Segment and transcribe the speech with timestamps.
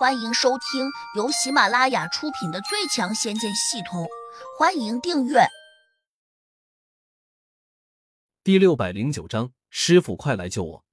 [0.00, 4.04] 欢迎收听由喜马拉雅出品的《最强仙剑系统》，
[4.58, 5.40] 欢迎订阅。
[8.42, 10.84] 第六百零九章，师傅，快来救我！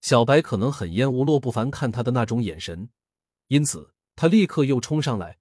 [0.00, 2.88] 小白可能很厌恶洛不凡看他的那种眼神，
[3.48, 5.38] 因此他立刻又冲上来，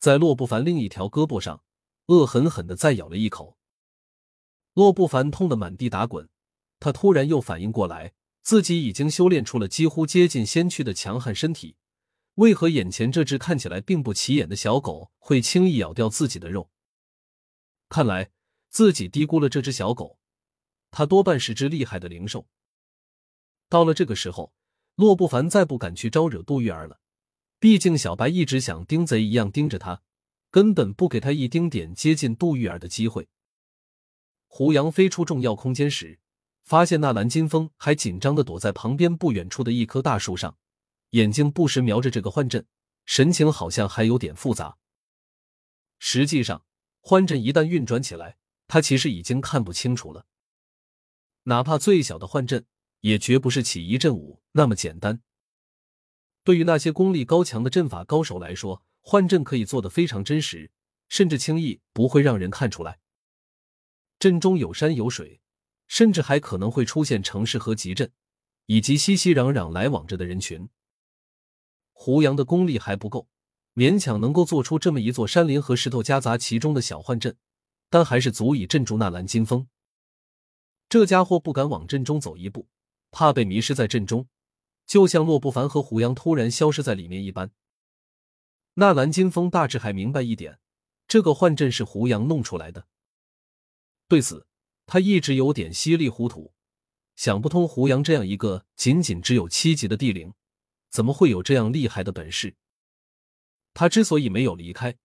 [0.00, 1.62] 在洛不凡另一条胳膊上
[2.06, 3.56] 恶狠狠的再咬了一口。
[4.72, 6.28] 洛不凡痛得满地打滚，
[6.80, 8.14] 他突然又反应过来。
[8.46, 11.74] 自己已经修炼出了几乎接近仙躯的强悍身体，
[12.36, 16.70] 为何眼前这只看起来并不起眼的小狗会轻易咬掉自己的肉？
[17.88, 18.30] 看来
[18.68, 20.20] 自己低估了这只小狗，
[20.92, 22.46] 它多半是只厉害的灵兽。
[23.68, 24.54] 到了这个时候，
[24.94, 27.00] 洛不凡再不敢去招惹杜玉儿了，
[27.58, 30.04] 毕竟小白一直想盯贼一样盯着他，
[30.52, 33.28] 根本不给他一丁点接近杜玉儿的机会。
[34.46, 36.20] 胡杨飞出重要空间时。
[36.66, 40.58] 发现纳兰金风还紧张的躲在旁边不远处的一棵大树上，
[41.10, 42.66] 眼睛不时瞄着这个幻阵，
[43.04, 44.76] 神情好像还有点复杂。
[46.00, 46.64] 实际上，
[47.00, 50.26] 幻阵一旦运转起来，他其实已经看不清楚了。
[51.44, 52.66] 哪怕最小的幻阵，
[53.02, 55.22] 也绝不是起一阵舞那么简单。
[56.42, 60.72] 对于那些功力高强的阵法高手来说，幻阵可以做的非常真实，
[61.08, 62.98] 甚至轻易不会让人看出来。
[64.18, 65.40] 阵中有山有水。
[65.86, 68.10] 甚至还可能会出现城市和集镇，
[68.66, 70.68] 以及熙熙攘攘来往着的人群。
[71.92, 73.28] 胡杨的功力还不够，
[73.74, 77.36] 勉强能够做出这么一座山林和石头夹杂其中的小幻阵，
[77.88, 79.68] 但还是足以镇住纳兰金风。
[80.88, 82.68] 这家伙不敢往阵中走一步，
[83.10, 84.28] 怕被迷失在阵中，
[84.86, 87.50] 就像洛不凡和胡杨突然消失在里面一般。
[88.74, 90.58] 纳兰金风大致还明白一点，
[91.08, 92.86] 这个幻阵是胡杨弄出来的。
[94.08, 94.46] 对此。
[94.86, 96.52] 他一直有点稀里糊涂，
[97.16, 100.32] 想不通胡杨这样一个仅仅只有七级的地灵，
[100.88, 102.54] 怎么会有这样厉害的本事。
[103.74, 104.96] 他之所以没有离开，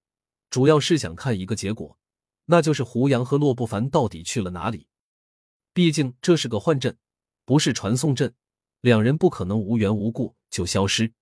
[0.50, 1.98] 主要是想看一个结果，
[2.46, 4.88] 那就是胡杨和洛不凡到底去了哪里。
[5.74, 6.98] 毕竟这是个幻阵，
[7.44, 8.36] 不是传送阵，
[8.82, 11.14] 两人不可能无缘无故就消失。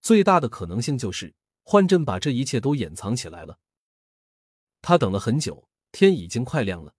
[0.00, 3.58] 最大的可能性就是幻阵把这一切都掩藏起来了。
[4.82, 6.94] 他等了很久，天已经快亮了。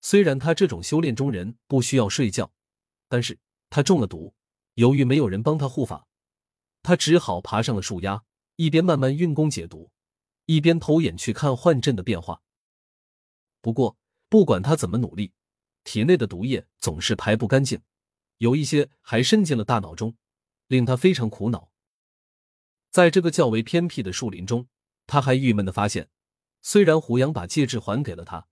[0.00, 2.52] 虽然他这种修炼中人不需要睡觉，
[3.08, 3.38] 但是
[3.70, 4.34] 他中了毒。
[4.74, 6.06] 由于没有人帮他护法，
[6.84, 8.22] 他只好爬上了树丫，
[8.54, 9.90] 一边慢慢运功解毒，
[10.46, 12.42] 一边偷眼去看幻阵的变化。
[13.60, 13.98] 不过，
[14.28, 15.32] 不管他怎么努力，
[15.82, 17.80] 体内的毒液总是排不干净，
[18.36, 20.16] 有一些还渗进了大脑中，
[20.68, 21.72] 令他非常苦恼。
[22.90, 24.68] 在这个较为偏僻的树林中，
[25.08, 26.08] 他还郁闷的发现，
[26.62, 28.46] 虽然胡杨把戒指还给了他。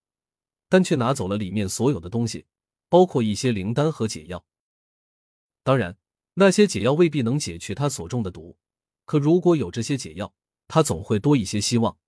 [0.69, 2.47] 但却拿走了里面所有的东西，
[2.88, 4.44] 包括一些灵丹和解药。
[5.62, 5.99] 当然，
[6.34, 8.59] 那些解药未必能解去他所中的毒，
[9.05, 10.34] 可如果有这些解药，
[10.69, 11.99] 他总会多一些希望。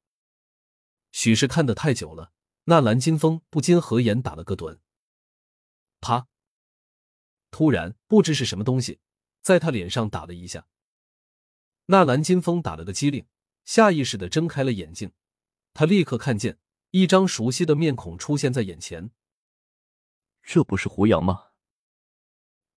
[1.12, 2.32] 许是看得太久了，
[2.64, 4.78] 那蓝金风不禁合眼打了个盹。
[6.00, 6.28] 啪！
[7.50, 9.00] 突然，不知是什么东西
[9.40, 10.68] 在他脸上打了一下。
[11.86, 13.26] 那蓝金风打了个激灵，
[13.64, 15.12] 下意识的睁开了眼睛，
[15.72, 16.58] 他立刻看见。
[16.90, 19.10] 一张熟悉的面孔出现在眼前，
[20.42, 21.48] 这不是胡杨吗？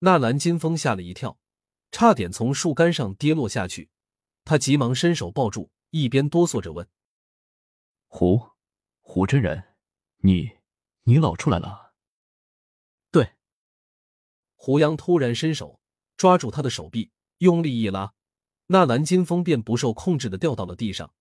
[0.00, 1.38] 纳兰金风吓了一跳，
[1.90, 3.88] 差点从树干上跌落下去。
[4.44, 6.86] 他急忙伸手抱住，一边哆嗦着问
[8.06, 8.50] ：“胡
[9.00, 9.76] 胡真人，
[10.18, 10.58] 你
[11.04, 11.94] 你老出来了？”
[13.10, 13.36] 对。
[14.56, 15.80] 胡杨突然伸手
[16.16, 18.12] 抓住他的手臂，用力一拉，
[18.66, 21.14] 纳兰金风便不受控制的掉到了地上。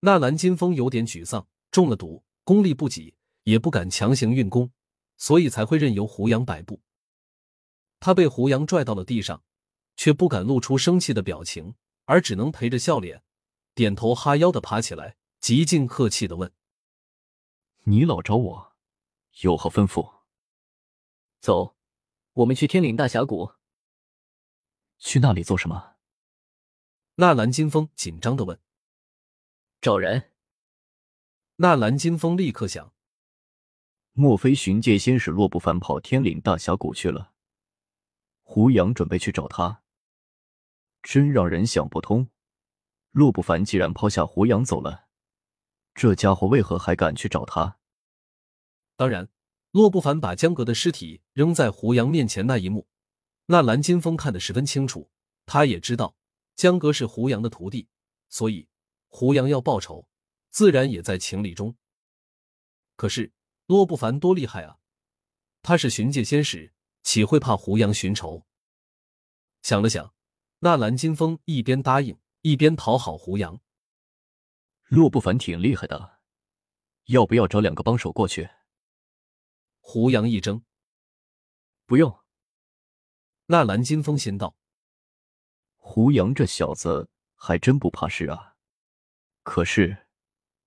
[0.00, 1.48] 纳兰金风有点沮丧。
[1.70, 3.14] 中了毒，功力不济，
[3.44, 4.72] 也不敢强行运功，
[5.16, 6.82] 所以才会任由胡杨摆布。
[8.00, 9.44] 他被胡杨拽到了地上，
[9.96, 11.74] 却不敢露出生气的表情，
[12.06, 13.22] 而只能陪着笑脸，
[13.74, 16.52] 点头哈腰的爬起来，极尽客气的问
[17.84, 18.72] ：“你老找我，
[19.42, 20.14] 有何吩咐
[21.40, 21.76] ？”“走，
[22.32, 23.52] 我们去天岭大峡谷。
[24.98, 25.96] ”“去那里做什么？”
[27.16, 28.58] 纳兰金风紧张的问。
[29.80, 30.32] “找人。”
[31.62, 32.94] 纳兰金风立刻想：
[34.12, 37.32] 莫非寻界仙使洛不凡跑天岭大峡谷去了？
[38.42, 39.82] 胡杨准备去找他，
[41.02, 42.30] 真让人想不通。
[43.10, 45.08] 洛不凡既然抛下胡杨走了，
[45.92, 47.76] 这家伙为何还敢去找他？
[48.96, 49.28] 当然，
[49.70, 52.88] 洛不凡把江阁的尸体扔在胡杨面前那一幕，
[53.44, 55.10] 纳兰金风看得十分清楚。
[55.44, 56.16] 他也知道
[56.56, 57.86] 江阁是胡杨的徒弟，
[58.30, 58.66] 所以
[59.08, 60.06] 胡杨要报仇。
[60.50, 61.76] 自然也在情理中。
[62.96, 63.32] 可是
[63.66, 64.78] 洛不凡多厉害啊！
[65.62, 68.46] 他是寻界仙使，岂会怕胡杨寻仇？
[69.62, 70.14] 想了想，
[70.60, 73.60] 纳兰金风一边答应，一边讨好胡杨。
[74.88, 76.18] 洛不凡挺厉害的，
[77.06, 78.50] 要不要找两个帮手过去？
[79.78, 80.62] 胡杨一怔，
[81.86, 82.20] 不用。
[83.46, 84.56] 纳兰金风先道
[85.76, 88.56] ：“胡杨这小子还真不怕事啊。
[89.42, 90.06] 可是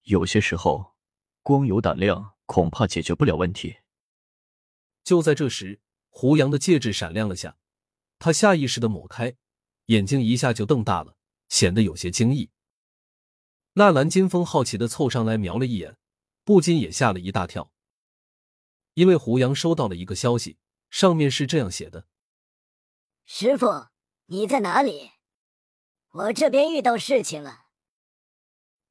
[0.03, 0.95] 有些时候，
[1.41, 3.77] 光有胆量恐怕解决不了问题。”
[5.03, 7.57] 就在这时，胡杨的戒指闪亮了下，
[8.19, 9.35] 他下意识的抹开，
[9.87, 11.17] 眼睛一下就瞪大了，
[11.49, 12.51] 显得有些惊异。
[13.73, 15.97] 纳兰金风好奇的凑上来瞄了一眼，
[16.43, 17.73] 不禁也吓了一大跳，
[18.93, 20.57] 因为胡杨收到了一个消息，
[20.89, 22.07] 上面是这样写的
[23.25, 23.87] ：“师傅，
[24.27, 25.11] 你在哪里？
[26.11, 27.65] 我这边遇到事情了。”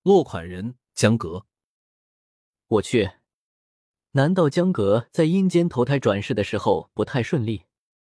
[0.03, 1.47] 落款人江阁。
[2.67, 3.13] 我去，
[4.13, 7.67] 难道江阁在阴间投胎转世的时候不太顺利，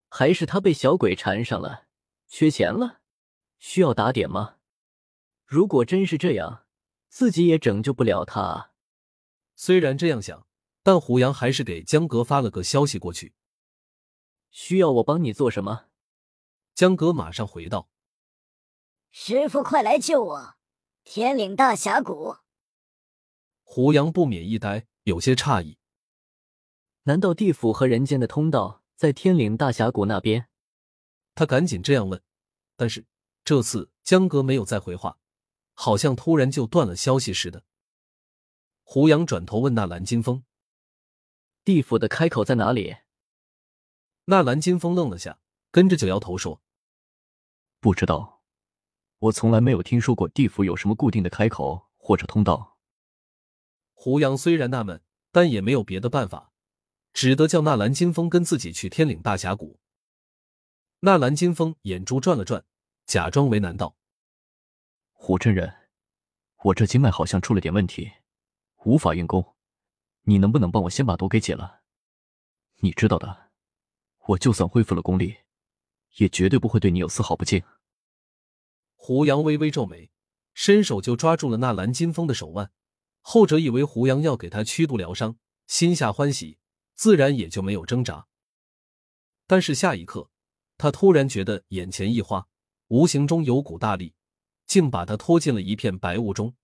[0.09, 1.87] 还是他被小鬼缠上了，
[2.27, 3.01] 缺钱了，
[3.59, 4.57] 需要打点吗？
[5.45, 6.63] 如果真是这样。
[7.09, 8.73] 自己也拯救不了他。
[9.55, 10.49] 虽然这样想，
[10.83, 13.35] 但胡杨还是给江阁发了个消息过去。
[14.51, 15.85] 需要我帮你做什么？
[16.75, 17.89] 江阁马上回道
[19.13, 20.57] ：“师傅，快来救我！
[21.05, 22.39] 天岭大峡谷。”
[23.64, 25.76] 胡杨不免一呆，有些诧异：
[27.02, 30.46] 难道地府和人间的通道在天岭大峡谷那边？
[31.34, 32.22] 他赶紧这样问，
[32.76, 33.05] 但是
[33.44, 35.19] 这次江哥没有再回话。
[35.76, 37.64] 好像突然就断了消息似的。
[38.84, 40.44] 胡杨转头问纳兰金风
[41.64, 42.94] ：“地府的开口在哪里？”
[44.26, 45.40] 纳兰金风愣了下，
[45.72, 46.62] 跟着就摇头说
[47.81, 48.44] ：“不知道，
[49.19, 52.74] 我从来没有听说过地府有什么固定的开口或者通道。”
[54.05, 55.01] 胡杨虽然纳闷，
[55.33, 56.53] 但也没有别的办法，
[57.15, 59.81] 只得叫纳兰金风跟自己去天岭大峡谷。
[61.01, 62.67] 纳兰金风眼珠转了转，
[63.06, 63.97] 假装为难道。
[65.11, 65.73] 胡真人，
[66.65, 68.12] 我这经脉好像出了点问题，
[68.85, 69.56] 无法运功。
[70.25, 71.81] 你能不能帮我先把毒给解了？
[72.81, 73.53] 你知道的，
[74.27, 75.35] 我就算恢复了功力，
[76.17, 77.62] 也绝对不会对你有丝毫不敬。
[78.97, 80.11] 胡杨微微皱眉，
[80.53, 82.71] 伸手就抓住了纳兰金风的手腕。
[83.26, 85.37] 后者以为胡杨要给他驱毒疗伤，
[85.67, 86.59] 心下欢喜，
[86.94, 88.26] 自然也就没有挣扎。
[89.47, 90.29] 但是下一刻，
[90.76, 92.47] 他突然觉得眼前一花，
[92.88, 94.15] 无形中有股大力。
[94.67, 96.55] 竟把他拖进了一片白雾中。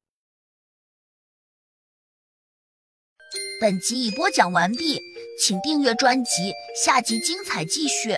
[3.61, 4.99] 本集已播讲完毕，
[5.39, 6.51] 请订阅专辑，
[6.83, 8.17] 下集精彩继续。